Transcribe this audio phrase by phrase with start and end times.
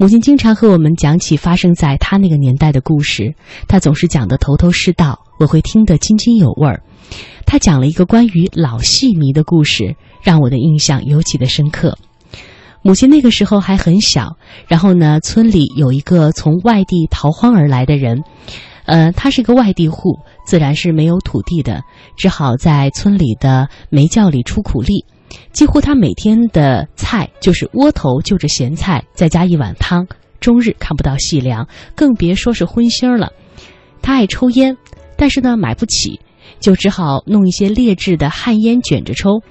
[0.00, 3.34] 母亲经常和我们讲起发生在她那个年代的故事，
[3.66, 6.80] 她总是讲得头头是道，我会听得津津有味儿。
[7.44, 11.98] 她讲了一个关于老戏迷的故事，让我的印象尤其的深刻。
[12.80, 14.36] 母亲那个时候还很小，
[14.68, 18.22] 然后呢，村里有一个从外地逃荒而来的人，
[18.86, 21.82] 呃，他是个外地户，自然是没有土地的，
[22.16, 25.04] 只好在村里的煤窖里出苦力。
[25.52, 30.06] 几乎他每天的菜就是窝头，就着咸菜，再加一碗汤，
[30.40, 33.32] 终日看不到细粮，更别说是荤腥了。
[34.00, 34.76] 他爱抽烟，
[35.16, 36.20] 但是呢买不起，
[36.60, 39.42] 就只好弄一些劣质的旱烟卷着抽。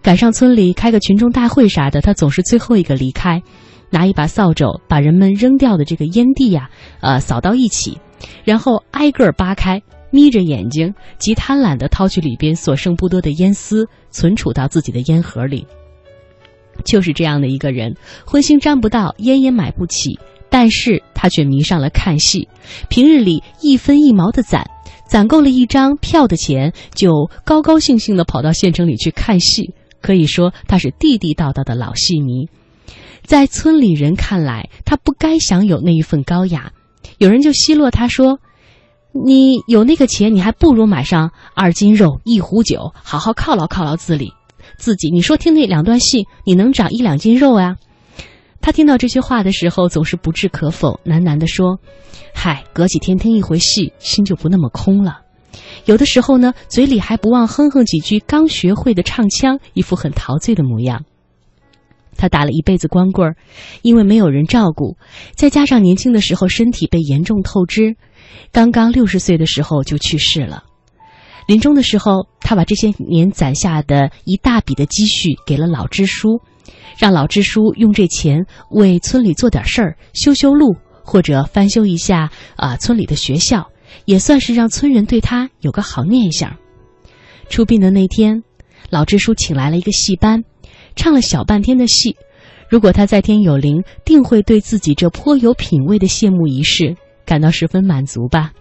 [0.00, 3.42] 赶上村里开个群众大会啥的，他总是最后一个离开，
[3.90, 6.70] 拿一把扫帚把人们扔掉的这个烟蒂呀，
[7.00, 7.98] 呃，扫到一起，
[8.44, 9.82] 然后挨个扒开。
[10.10, 15.66] 眯着眼睛，极贪婪地掏去里边所剩不多的烟丝，存储到自己的烟盒里。
[16.84, 17.94] 就是这样的一个人，
[18.24, 22.48] 荤腥沾不到，烟也买不起，但是他却迷上了看戏。
[22.88, 24.64] 平日里一分一毛的攒，
[25.08, 29.74] 攒够了一张票的钱，就高高兴兴地跑到县城里去看戏。
[30.00, 32.48] 可以说，他是地地道道的老戏迷。
[33.24, 36.72] 在村里人看来，他不该享有那一份高雅。
[37.18, 38.38] 有人就奚落他说。
[39.24, 44.32] 你有那个钱，你还不如买上二斤肉、一壶酒，好好犒劳犒劳自己。
[44.76, 47.76] 自己，你说听那两段戏，你能长一两斤肉呀？
[48.60, 51.78] 他听到这些话的时候，总是不置可否，喃喃地说
[52.34, 55.20] ：“嗨，隔几天听一回戏，心就不那么空了。”
[55.86, 61.04] 有的时候呢，嘴里还不忘哼哼几句刚学会的唱腔，一副很陶醉的模样。
[62.18, 63.36] 他打了一辈子光棍儿，
[63.80, 64.98] 因为没有人照顾，
[65.34, 67.96] 再加上年轻的时候身体被严重透支。
[68.52, 70.64] 刚刚六十岁的时候就去世了，
[71.46, 76.40] 临终的时候，他把这些年攒下的一大笔的积蓄给了老支书，
[76.98, 83.70] 让老支书用这钱为村里做点事儿，修修路或者翻修一下啊村里的学校，
[84.04, 86.56] 也算是让村人对他有个好念想。
[87.48, 88.42] 出殡的那天，
[88.90, 90.44] 老支书请来了一个戏班，
[90.98, 92.16] 唱了小半天的戏，
[92.68, 96.96] 如果他在天有灵，定会对自己这颇有品位的谢幕仪式。
[97.24, 98.52] 感到十分满足吧？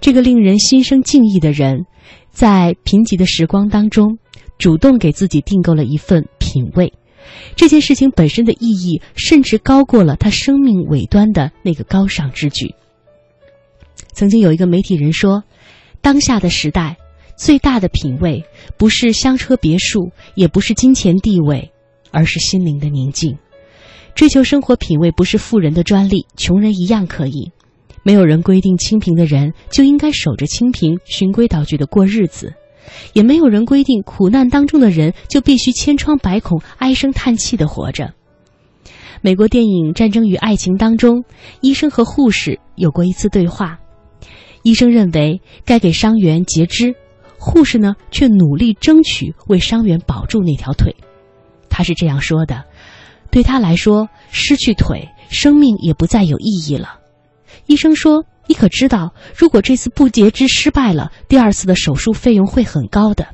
[0.00, 1.86] 这个令人心生敬意的人，
[2.30, 4.18] 在贫瘠的时光当中，
[4.58, 6.92] 主动给自己订购了一份品味。
[7.56, 12.74] 这件事情本身的意义，甚至高过了他生命尾端的那个高尚之举。
[14.12, 15.42] 曾经有一个媒体人说
[16.00, 16.96] ：“当下的时代，
[17.40, 18.44] 最大的品味，
[18.76, 21.72] 不是香车别墅，也不是金钱地位，
[22.10, 23.34] 而是心灵的宁静。
[24.14, 27.50] 追求生活品味，不是富人的专利，穷人一样可以。”
[28.04, 32.52] 没有人规定清贫的人就应该守着清贫、循规蹈矩的过日子，
[33.14, 38.12] 也没有人规定苦难当中的人就必须千疮百孔、唉声叹气的活着。
[39.22, 41.24] 美国电影《战争与爱情》当中，
[41.62, 43.78] 医生和护士有过一次对话，
[44.62, 46.94] 医生认为该给伤员截肢，
[47.40, 50.94] 护士呢却努力争取为伤员保住那条腿。
[51.70, 52.64] 他是这样说的
[53.32, 57.00] ：“对他来说，失去腿，生命也不再有意义了。”
[57.66, 63.26] 医生说：“你可知道，如果这次不截肢失败了，第二次的手术费用会很高的。”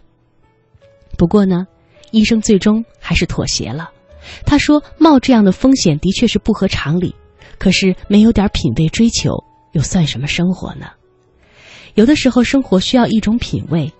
[1.18, 1.66] 不过呢，
[2.12, 3.90] 医生最终还是妥协了。
[4.44, 7.14] 他说：“冒这样的风险的确是不合常理，
[7.58, 9.32] 可是没有点品味追求，
[9.72, 10.86] 又算什么生活呢？
[11.96, 13.90] 有的时候，生活需要一种品味，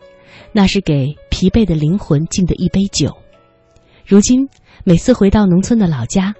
[0.53, 3.17] 那是给疲惫的灵魂敬的一杯酒。
[4.05, 4.47] 如今，
[4.85, 6.35] 每次回到农村的老家，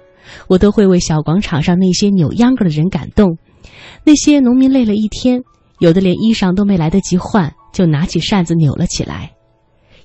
[0.47, 3.37] 我都会为小广场上那些扭秧歌的人感动。”
[4.05, 5.41] 那些农民累了一天，
[5.79, 9.31] 有的连衣裳都没来得及换，就拿起扇子扭了起来。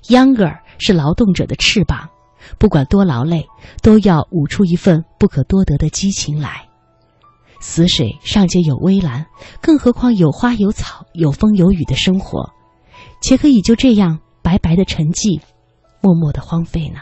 [0.09, 0.49] 秧歌
[0.79, 2.09] 是劳动者的翅膀，
[2.57, 3.45] 不管多劳累，
[3.83, 6.67] 都要舞出一份不可多得的激情来。
[7.65, 9.25] 死水尚且有微澜，
[9.61, 12.51] 更何况有花有草、有风有雨的生活，
[13.21, 15.39] 且可以就这样白白的沉寂，
[16.01, 16.99] 默默的荒废呢？